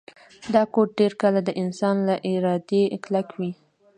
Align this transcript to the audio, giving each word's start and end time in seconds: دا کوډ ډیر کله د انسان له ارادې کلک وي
دا 0.53 0.61
کوډ 0.73 0.89
ډیر 0.99 1.13
کله 1.21 1.39
د 1.43 1.49
انسان 1.61 1.95
له 2.07 2.15
ارادې 2.31 2.81
کلک 3.03 3.27
وي 3.39 3.51